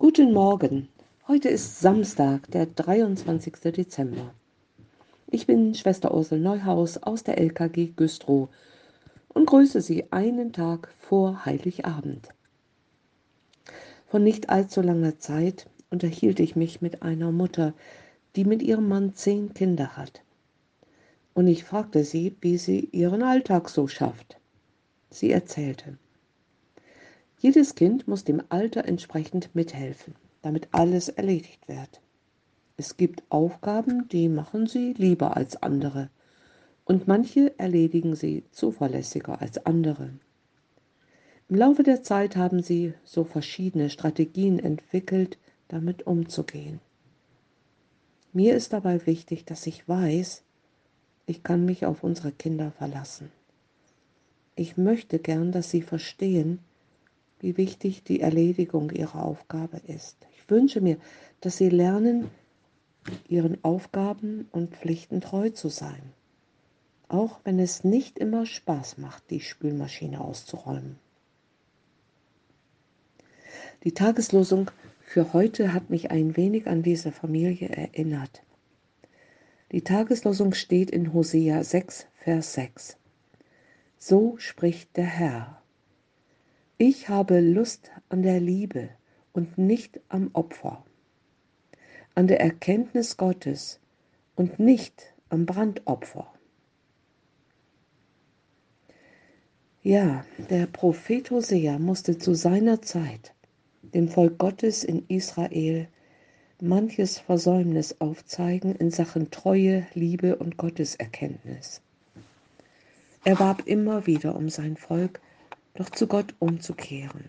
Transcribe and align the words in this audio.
Guten 0.00 0.32
Morgen. 0.32 0.88
Heute 1.28 1.50
ist 1.50 1.80
Samstag, 1.80 2.50
der 2.52 2.64
23. 2.64 3.52
Dezember. 3.60 4.32
Ich 5.26 5.46
bin 5.46 5.74
Schwester 5.74 6.14
Ursel 6.14 6.40
Neuhaus 6.40 6.96
aus 6.96 7.22
der 7.22 7.36
LKG 7.36 7.92
Güstrow 7.96 8.48
und 9.28 9.44
grüße 9.44 9.82
Sie 9.82 10.10
einen 10.10 10.54
Tag 10.54 10.88
vor 11.00 11.44
Heiligabend. 11.44 12.30
Vor 14.06 14.20
nicht 14.20 14.48
allzu 14.48 14.80
langer 14.80 15.18
Zeit 15.18 15.66
unterhielt 15.90 16.40
ich 16.40 16.56
mich 16.56 16.80
mit 16.80 17.02
einer 17.02 17.30
Mutter, 17.30 17.74
die 18.36 18.46
mit 18.46 18.62
ihrem 18.62 18.88
Mann 18.88 19.14
zehn 19.14 19.52
Kinder 19.52 19.98
hat. 19.98 20.22
Und 21.34 21.46
ich 21.46 21.64
fragte 21.64 22.04
sie, 22.04 22.34
wie 22.40 22.56
sie 22.56 22.88
ihren 22.92 23.22
Alltag 23.22 23.68
so 23.68 23.86
schafft. 23.86 24.38
Sie 25.10 25.30
erzählte. 25.30 25.98
Jedes 27.42 27.74
Kind 27.74 28.06
muss 28.06 28.22
dem 28.24 28.42
Alter 28.50 28.84
entsprechend 28.84 29.54
mithelfen, 29.54 30.14
damit 30.42 30.68
alles 30.72 31.08
erledigt 31.08 31.68
wird. 31.68 32.02
Es 32.76 32.98
gibt 32.98 33.22
Aufgaben, 33.30 34.08
die 34.08 34.28
machen 34.28 34.66
sie 34.66 34.92
lieber 34.92 35.38
als 35.38 35.62
andere, 35.62 36.10
und 36.84 37.08
manche 37.08 37.58
erledigen 37.58 38.14
sie 38.14 38.44
zuverlässiger 38.52 39.40
als 39.40 39.64
andere. 39.64 40.10
Im 41.48 41.56
Laufe 41.56 41.82
der 41.82 42.02
Zeit 42.02 42.36
haben 42.36 42.62
sie 42.62 42.92
so 43.04 43.24
verschiedene 43.24 43.88
Strategien 43.88 44.58
entwickelt, 44.58 45.38
damit 45.68 46.06
umzugehen. 46.06 46.78
Mir 48.34 48.54
ist 48.54 48.74
dabei 48.74 49.06
wichtig, 49.06 49.46
dass 49.46 49.66
ich 49.66 49.88
weiß, 49.88 50.42
ich 51.24 51.42
kann 51.42 51.64
mich 51.64 51.86
auf 51.86 52.04
unsere 52.04 52.32
Kinder 52.32 52.70
verlassen. 52.70 53.32
Ich 54.56 54.76
möchte 54.76 55.18
gern, 55.18 55.52
dass 55.52 55.70
sie 55.70 55.80
verstehen, 55.80 56.58
wie 57.40 57.56
wichtig 57.56 58.04
die 58.04 58.20
Erledigung 58.20 58.90
ihrer 58.90 59.24
Aufgabe 59.24 59.78
ist. 59.86 60.16
Ich 60.36 60.48
wünsche 60.50 60.80
mir, 60.80 60.96
dass 61.40 61.56
sie 61.56 61.68
lernen, 61.68 62.30
ihren 63.28 63.62
Aufgaben 63.64 64.48
und 64.52 64.76
Pflichten 64.76 65.20
treu 65.20 65.50
zu 65.50 65.68
sein, 65.68 66.02
auch 67.08 67.40
wenn 67.44 67.58
es 67.58 67.82
nicht 67.82 68.18
immer 68.18 68.46
Spaß 68.46 68.98
macht, 68.98 69.30
die 69.30 69.40
Spülmaschine 69.40 70.20
auszuräumen. 70.20 70.98
Die 73.84 73.92
Tageslosung 73.92 74.70
für 75.00 75.32
heute 75.32 75.72
hat 75.72 75.90
mich 75.90 76.10
ein 76.10 76.36
wenig 76.36 76.66
an 76.66 76.82
diese 76.82 77.12
Familie 77.12 77.68
erinnert. 77.70 78.42
Die 79.72 79.82
Tageslosung 79.82 80.52
steht 80.52 80.90
in 80.90 81.12
Hosea 81.12 81.64
6, 81.64 82.06
Vers 82.22 82.54
6. 82.54 82.96
So 83.98 84.36
spricht 84.38 84.96
der 84.96 85.06
Herr. 85.06 85.59
Ich 86.82 87.10
habe 87.10 87.40
Lust 87.40 87.90
an 88.08 88.22
der 88.22 88.40
Liebe 88.40 88.88
und 89.34 89.58
nicht 89.58 90.00
am 90.08 90.30
Opfer, 90.32 90.82
an 92.14 92.26
der 92.26 92.40
Erkenntnis 92.40 93.18
Gottes 93.18 93.80
und 94.34 94.58
nicht 94.58 95.12
am 95.28 95.44
Brandopfer. 95.44 96.32
Ja, 99.82 100.24
der 100.48 100.66
Prophet 100.68 101.30
Hosea 101.30 101.78
musste 101.78 102.16
zu 102.16 102.32
seiner 102.32 102.80
Zeit 102.80 103.34
dem 103.82 104.08
Volk 104.08 104.38
Gottes 104.38 104.82
in 104.82 105.04
Israel 105.08 105.86
manches 106.62 107.18
Versäumnis 107.18 108.00
aufzeigen 108.00 108.74
in 108.74 108.90
Sachen 108.90 109.30
Treue, 109.30 109.86
Liebe 109.92 110.36
und 110.36 110.56
Gotteserkenntnis. 110.56 111.82
Er 113.24 113.38
warb 113.38 113.66
immer 113.66 114.06
wieder 114.06 114.34
um 114.34 114.48
sein 114.48 114.78
Volk, 114.78 115.20
doch 115.74 115.90
zu 115.90 116.06
Gott 116.06 116.34
umzukehren 116.38 117.24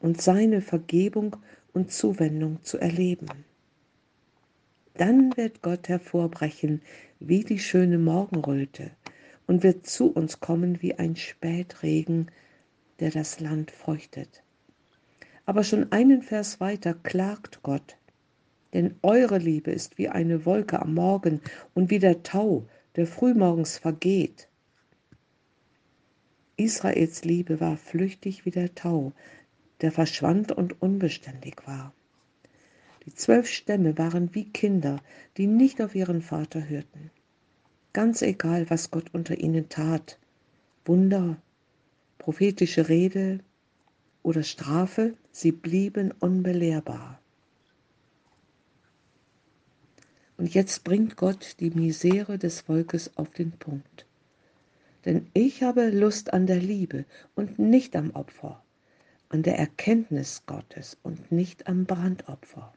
und 0.00 0.20
seine 0.20 0.60
Vergebung 0.60 1.36
und 1.72 1.92
Zuwendung 1.92 2.62
zu 2.62 2.78
erleben. 2.78 3.28
Dann 4.94 5.36
wird 5.36 5.62
Gott 5.62 5.88
hervorbrechen 5.88 6.82
wie 7.20 7.44
die 7.44 7.58
schöne 7.58 7.98
Morgenröte 7.98 8.90
und 9.46 9.62
wird 9.62 9.86
zu 9.86 10.10
uns 10.10 10.40
kommen 10.40 10.80
wie 10.82 10.94
ein 10.94 11.16
Spätregen, 11.16 12.30
der 13.00 13.10
das 13.10 13.40
Land 13.40 13.70
feuchtet. 13.70 14.42
Aber 15.44 15.64
schon 15.64 15.92
einen 15.92 16.22
Vers 16.22 16.60
weiter 16.60 16.94
klagt 16.94 17.62
Gott, 17.62 17.96
denn 18.72 18.96
eure 19.02 19.38
Liebe 19.38 19.70
ist 19.70 19.98
wie 19.98 20.08
eine 20.08 20.44
Wolke 20.44 20.80
am 20.80 20.94
Morgen 20.94 21.40
und 21.74 21.90
wie 21.90 21.98
der 21.98 22.22
Tau, 22.22 22.66
der 22.96 23.06
frühmorgens 23.06 23.78
vergeht. 23.78 24.48
Israels 26.58 27.22
Liebe 27.22 27.60
war 27.60 27.76
flüchtig 27.76 28.46
wie 28.46 28.50
der 28.50 28.74
Tau, 28.74 29.12
der 29.82 29.92
verschwand 29.92 30.52
und 30.52 30.80
unbeständig 30.80 31.66
war. 31.66 31.92
Die 33.04 33.14
zwölf 33.14 33.46
Stämme 33.46 33.98
waren 33.98 34.34
wie 34.34 34.50
Kinder, 34.50 35.02
die 35.36 35.46
nicht 35.46 35.82
auf 35.82 35.94
ihren 35.94 36.22
Vater 36.22 36.66
hörten. 36.66 37.10
Ganz 37.92 38.22
egal, 38.22 38.70
was 38.70 38.90
Gott 38.90 39.12
unter 39.12 39.38
ihnen 39.38 39.68
tat, 39.68 40.18
Wunder, 40.86 41.36
prophetische 42.16 42.88
Rede 42.88 43.40
oder 44.22 44.42
Strafe, 44.42 45.14
sie 45.32 45.52
blieben 45.52 46.10
unbelehrbar. 46.20 47.20
Und 50.38 50.54
jetzt 50.54 50.84
bringt 50.84 51.16
Gott 51.16 51.56
die 51.60 51.70
Misere 51.70 52.38
des 52.38 52.62
Volkes 52.62 53.14
auf 53.16 53.30
den 53.30 53.52
Punkt 53.52 54.05
denn 55.06 55.30
ich 55.32 55.62
habe 55.62 55.88
Lust 55.90 56.32
an 56.32 56.46
der 56.46 56.58
Liebe 56.58 57.06
und 57.36 57.58
nicht 57.58 57.94
am 57.96 58.10
Opfer, 58.10 58.62
an 59.28 59.42
der 59.42 59.58
Erkenntnis 59.58 60.42
Gottes 60.46 60.98
und 61.02 61.30
nicht 61.32 61.68
am 61.68 61.86
Brandopfer. 61.86 62.74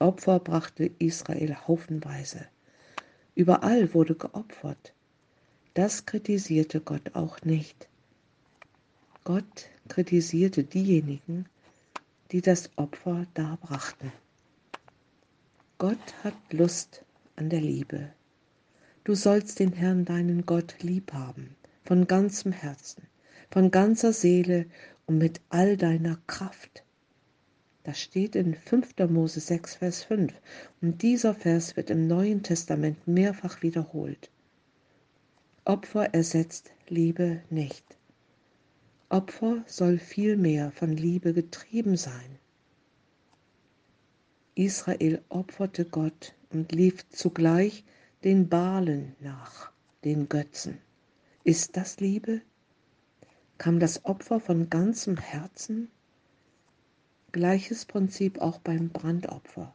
Opfer 0.00 0.40
brachte 0.40 0.90
Israel 0.98 1.56
haufenweise. 1.68 2.46
Überall 3.36 3.94
wurde 3.94 4.16
geopfert. 4.16 4.92
Das 5.74 6.06
kritisierte 6.06 6.80
Gott 6.80 7.14
auch 7.14 7.40
nicht. 7.42 7.88
Gott 9.24 9.68
kritisierte 9.88 10.64
diejenigen, 10.64 11.46
die 12.32 12.40
das 12.40 12.70
Opfer 12.76 13.26
darbrachten. 13.34 14.10
Gott 15.78 16.14
hat 16.24 16.34
Lust 16.52 17.04
an 17.36 17.48
der 17.48 17.60
Liebe. 17.60 18.12
Du 19.06 19.14
sollst 19.14 19.60
den 19.60 19.72
Herrn 19.72 20.04
deinen 20.04 20.46
Gott 20.46 20.82
lieb 20.82 21.12
haben, 21.12 21.54
von 21.84 22.08
ganzem 22.08 22.50
Herzen, 22.50 23.04
von 23.52 23.70
ganzer 23.70 24.12
Seele 24.12 24.66
und 25.06 25.18
mit 25.18 25.40
all 25.48 25.76
deiner 25.76 26.18
Kraft. 26.26 26.82
Das 27.84 28.00
steht 28.00 28.34
in 28.34 28.56
5. 28.56 28.98
Mose 29.08 29.38
6, 29.38 29.76
Vers 29.76 30.02
5 30.02 30.32
und 30.82 31.02
dieser 31.02 31.36
Vers 31.36 31.76
wird 31.76 31.90
im 31.90 32.08
Neuen 32.08 32.42
Testament 32.42 33.06
mehrfach 33.06 33.62
wiederholt. 33.62 34.28
Opfer 35.64 36.12
ersetzt 36.12 36.72
Liebe 36.88 37.42
nicht. 37.48 37.84
Opfer 39.08 39.62
soll 39.68 40.00
vielmehr 40.00 40.72
von 40.72 40.90
Liebe 40.90 41.32
getrieben 41.32 41.96
sein. 41.96 42.40
Israel 44.56 45.22
opferte 45.28 45.84
Gott 45.84 46.34
und 46.50 46.72
lief 46.72 47.08
zugleich 47.10 47.84
den 48.26 48.48
Balen 48.48 49.14
nach, 49.20 49.70
den 50.02 50.28
Götzen. 50.28 50.78
Ist 51.44 51.76
das 51.76 52.00
Liebe? 52.00 52.42
Kam 53.56 53.78
das 53.78 54.04
Opfer 54.04 54.40
von 54.40 54.68
ganzem 54.68 55.16
Herzen? 55.16 55.92
Gleiches 57.30 57.84
Prinzip 57.84 58.40
auch 58.40 58.58
beim 58.58 58.88
Brandopfer. 58.88 59.72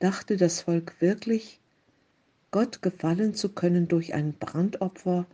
Dachte 0.00 0.36
das 0.36 0.62
Volk 0.62 1.00
wirklich, 1.00 1.60
Gott 2.50 2.82
gefallen 2.82 3.34
zu 3.34 3.50
können 3.50 3.86
durch 3.86 4.14
ein 4.14 4.32
Brandopfer, 4.32 5.24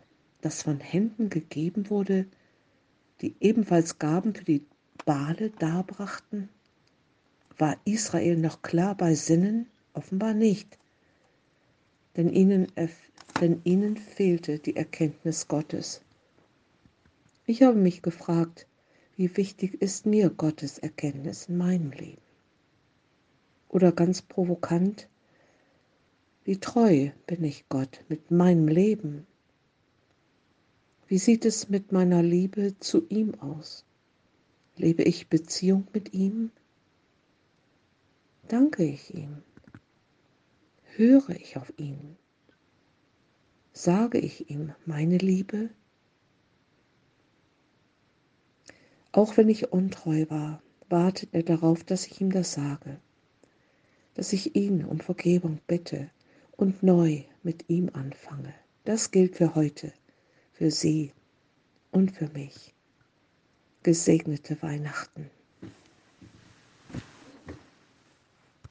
das 0.42 0.62
von 0.62 0.78
Händen 0.78 1.30
gegeben 1.30 1.88
wurde, 1.88 2.26
die 3.22 3.34
ebenfalls 3.40 3.98
Gaben 3.98 4.34
für 4.34 4.44
die 4.44 4.66
Bale 5.06 5.48
darbrachten? 5.53 6.50
War 7.56 7.78
Israel 7.86 8.36
noch 8.36 8.60
klar 8.60 8.94
bei 8.94 9.14
Sinnen? 9.14 9.68
Offenbar 9.94 10.34
nicht 10.34 10.76
denn 12.18 12.32
ihnen, 12.32 12.66
denn 13.41 13.60
ihnen 13.62 13.97
fehlte 13.97 14.59
die 14.59 14.74
Erkenntnis 14.74 15.47
Gottes. 15.47 16.03
Ich 17.47 17.62
habe 17.62 17.78
mich 17.78 18.03
gefragt, 18.03 18.66
wie 19.16 19.36
wichtig 19.36 19.80
ist 19.80 20.04
mir 20.04 20.28
Gottes 20.28 20.78
Erkenntnis 20.78 21.48
in 21.48 21.59
meinem 21.59 21.92
Leben? 21.92 22.20
Oder 23.68 23.92
ganz 23.92 24.20
provokant, 24.20 25.09
wie 26.44 26.59
treu 26.59 27.10
bin 27.28 27.44
ich 27.44 27.68
Gott 27.68 28.04
mit 28.09 28.32
meinem 28.32 28.66
Leben? 28.66 29.24
Wie 31.06 31.18
sieht 31.18 31.44
es 31.44 31.68
mit 31.68 31.92
meiner 31.92 32.22
Liebe 32.22 32.76
zu 32.80 33.06
ihm 33.09 33.36
aus? 33.36 33.84
Lebe 34.76 35.04
ich 35.04 35.28
Beziehung 35.28 35.86
mit 35.92 36.14
ihm? 36.14 36.50
Danke 38.48 38.84
ich 38.84 39.14
ihm? 39.14 39.42
Höre 40.98 41.30
ich 41.30 41.56
auf 41.56 41.72
ihn? 41.78 42.16
Sage 43.72 44.18
ich 44.18 44.50
ihm 44.50 44.72
meine 44.84 45.16
Liebe? 45.16 45.71
Auch 49.12 49.36
wenn 49.36 49.48
ich 49.48 49.72
untreu 49.72 50.27
war, 50.28 50.60
wartet 50.89 51.30
er 51.33 51.45
darauf, 51.45 51.84
dass 51.84 52.06
ich 52.06 52.21
ihm 52.21 52.33
das 52.33 52.53
sage, 52.53 52.98
dass 54.15 54.33
ich 54.33 54.56
ihn 54.56 54.84
um 54.84 54.98
Vergebung 54.98 55.60
bitte 55.66 56.10
und 56.56 56.83
neu 56.83 57.22
mit 57.45 57.68
ihm 57.68 57.91
anfange. 57.92 58.53
Das 58.84 59.12
gilt 59.12 59.36
für 59.36 59.54
heute, 59.54 59.92
für 60.53 60.71
Sie 60.72 61.12
und 61.92 62.10
für 62.10 62.28
mich. 62.30 62.74
Gesegnete 63.84 64.60
Weihnachten. 64.62 65.30